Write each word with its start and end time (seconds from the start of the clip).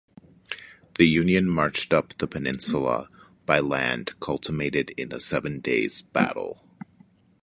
The 0.95 1.07
Union 1.07 1.47
march 1.47 1.93
up 1.93 2.17
the 2.17 2.25
Peninsula 2.25 3.07
by 3.45 3.59
land 3.59 4.19
culminated 4.19 4.89
in 4.97 5.09
the 5.09 5.19
Seven 5.19 5.59
Days 5.59 6.01
Battles. 6.01 6.57